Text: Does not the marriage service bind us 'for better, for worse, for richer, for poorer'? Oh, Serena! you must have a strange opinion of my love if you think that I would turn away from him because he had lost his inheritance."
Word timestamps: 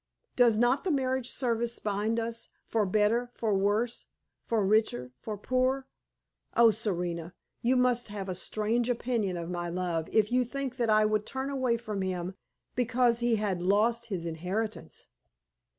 Does 0.35 0.57
not 0.57 0.83
the 0.83 0.89
marriage 0.89 1.29
service 1.29 1.77
bind 1.77 2.19
us 2.19 2.49
'for 2.65 2.87
better, 2.87 3.29
for 3.35 3.53
worse, 3.53 4.07
for 4.47 4.65
richer, 4.65 5.11
for 5.19 5.37
poorer'? 5.37 5.85
Oh, 6.57 6.71
Serena! 6.71 7.35
you 7.61 7.75
must 7.75 8.07
have 8.07 8.27
a 8.27 8.33
strange 8.33 8.89
opinion 8.89 9.37
of 9.37 9.51
my 9.51 9.69
love 9.69 10.09
if 10.11 10.31
you 10.31 10.43
think 10.43 10.77
that 10.77 10.89
I 10.89 11.05
would 11.05 11.27
turn 11.27 11.51
away 11.51 11.77
from 11.77 12.01
him 12.01 12.33
because 12.73 13.19
he 13.19 13.35
had 13.35 13.61
lost 13.61 14.07
his 14.07 14.25
inheritance." 14.25 15.05